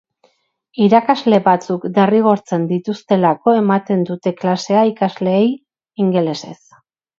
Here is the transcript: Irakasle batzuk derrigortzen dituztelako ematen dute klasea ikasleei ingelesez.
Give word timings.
Irakasle 0.85 1.39
batzuk 1.47 1.85
derrigortzen 1.97 2.65
dituztelako 2.71 3.55
ematen 3.59 4.03
dute 4.09 4.35
klasea 4.41 4.83
ikasleei 4.95 5.47
ingelesez. 6.07 6.59